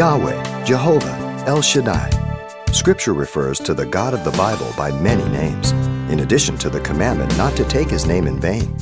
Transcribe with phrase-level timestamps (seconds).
[0.00, 2.08] Yahweh, Jehovah, El Shaddai.
[2.72, 5.72] Scripture refers to the God of the Bible by many names,
[6.10, 8.74] in addition to the commandment not to take his name in vain.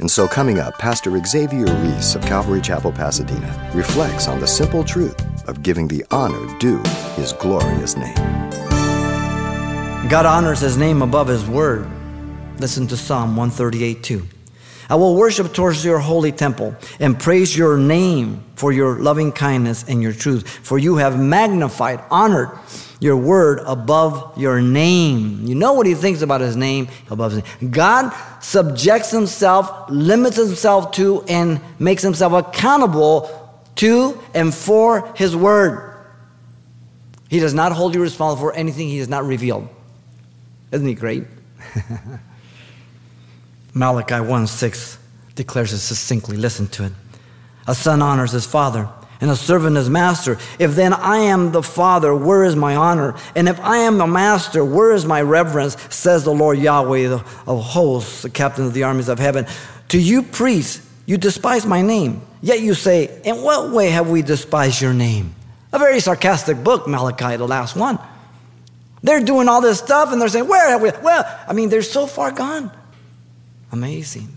[0.00, 4.82] And so, coming up, Pastor Xavier Reese of Calvary Chapel, Pasadena, reflects on the simple
[4.82, 5.14] truth
[5.46, 6.82] of giving the honor due
[7.14, 8.16] his glorious name.
[10.08, 11.88] God honors his name above his word.
[12.58, 14.26] Listen to Psalm 138 2.
[14.88, 19.84] I will worship towards your holy temple and praise your name for your loving kindness
[19.88, 20.48] and your truth.
[20.48, 22.50] For you have magnified, honored
[23.00, 25.44] your word above your name.
[25.44, 27.70] You know what he thinks about his name above his name.
[27.70, 33.30] God subjects himself, limits himself to, and makes himself accountable
[33.76, 35.94] to and for his word.
[37.28, 39.68] He does not hold you responsible for anything he has not revealed.
[40.70, 41.24] Isn't he great?
[43.76, 44.98] Malachi 1 6
[45.34, 46.38] declares it succinctly.
[46.38, 46.92] Listen to it.
[47.66, 48.88] A son honors his father,
[49.20, 50.38] and a servant his master.
[50.58, 53.14] If then I am the father, where is my honor?
[53.34, 55.76] And if I am the master, where is my reverence?
[55.94, 59.46] Says the Lord Yahweh of hosts, the captain of the armies of heaven.
[59.88, 62.22] To you, priests, you despise my name.
[62.40, 65.34] Yet you say, In what way have we despised your name?
[65.72, 67.98] A very sarcastic book, Malachi, the last one.
[69.02, 70.92] They're doing all this stuff and they're saying, Where have we?
[71.02, 72.70] Well, I mean, they're so far gone.
[73.72, 74.36] Amazing.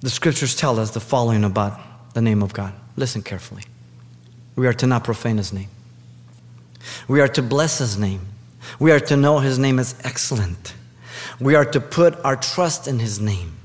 [0.00, 1.78] The scriptures tell us the following about
[2.14, 2.72] the name of God.
[2.96, 3.62] Listen carefully.
[4.56, 5.68] We are to not profane his name.
[7.06, 8.26] We are to bless his name.
[8.78, 10.74] We are to know his name is excellent.
[11.38, 13.56] We are to put our trust in his name.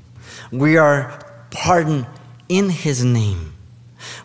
[0.52, 1.20] We are
[1.52, 2.06] pardoned
[2.48, 3.55] in his name.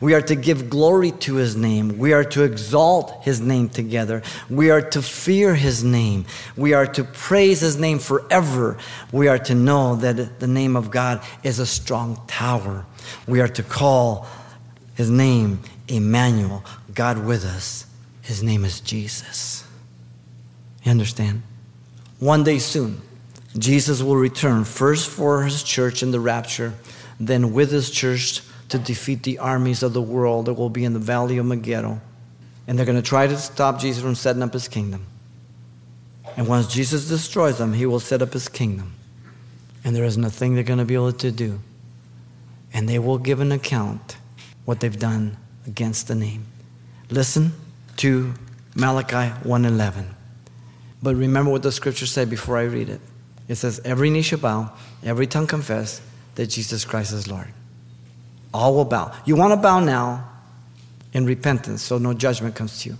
[0.00, 1.98] We are to give glory to his name.
[1.98, 4.22] We are to exalt his name together.
[4.48, 6.26] We are to fear his name.
[6.56, 8.78] We are to praise his name forever.
[9.12, 12.86] We are to know that the name of God is a strong tower.
[13.26, 14.26] We are to call
[14.94, 17.86] his name Emmanuel, God with us.
[18.22, 19.64] His name is Jesus.
[20.84, 21.42] You understand?
[22.18, 23.00] One day soon,
[23.58, 26.74] Jesus will return first for his church in the rapture,
[27.18, 30.92] then with his church to defeat the armies of the world that will be in
[30.92, 32.00] the valley of Megiddo.
[32.66, 35.06] And they're going to try to stop Jesus from setting up his kingdom.
[36.36, 38.92] And once Jesus destroys them, he will set up his kingdom.
[39.84, 41.60] And there isn't a thing they're going to be able to do.
[42.72, 44.16] And they will give an account
[44.64, 46.46] what they've done against the name.
[47.10, 47.52] Listen
[47.96, 48.34] to
[48.74, 50.14] Malachi 1:11.
[51.02, 53.00] But remember what the scripture said before I read it.
[53.48, 56.00] It says, Every knee shall bow, every tongue confess
[56.36, 57.48] that Jesus Christ is Lord.
[58.52, 59.12] All will bow.
[59.24, 60.28] You want to bow now
[61.12, 62.98] in repentance so no judgment comes to you.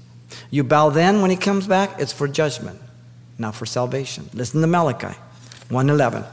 [0.50, 2.80] You bow then when he comes back, it's for judgment,
[3.38, 4.28] not for salvation.
[4.32, 5.16] Listen to Malachi
[5.68, 6.24] 1:11.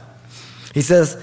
[0.74, 1.16] He says,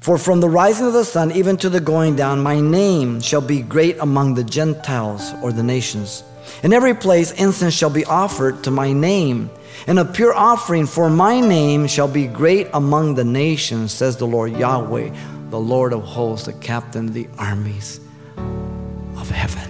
[0.00, 3.40] "For from the rising of the sun even to the going down, my name shall
[3.40, 6.22] be great among the Gentiles or the nations.
[6.62, 9.50] In every place incense shall be offered to my name,
[9.86, 14.26] and a pure offering for my name shall be great among the nations," says the
[14.26, 15.10] Lord Yahweh
[15.52, 18.00] the Lord of hosts, the captain of the armies
[18.38, 19.68] of heaven.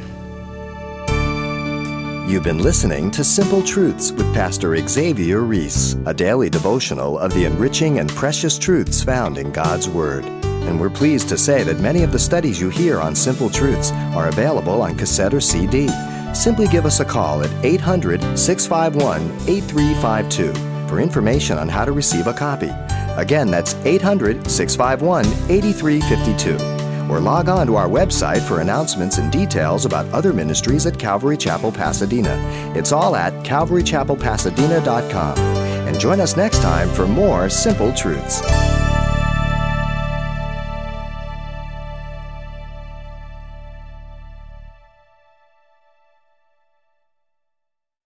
[2.30, 7.46] You've been listening to Simple Truths with Pastor Xavier Reese, a daily devotional of the
[7.46, 10.24] enriching and precious truths found in God's Word.
[10.24, 13.90] And we're pleased to say that many of the studies you hear on Simple Truths
[14.14, 15.88] are available on cassette or CD.
[16.34, 20.52] Simply give us a call at 800 651 8352
[20.88, 22.70] for information on how to receive a copy.
[23.16, 27.12] Again, that's 800 651 8352.
[27.12, 31.36] Or log on to our website for announcements and details about other ministries at Calvary
[31.36, 32.36] Chapel, Pasadena.
[32.74, 35.38] It's all at calvarychapelpasadena.com.
[35.38, 38.42] And join us next time for more Simple Truths.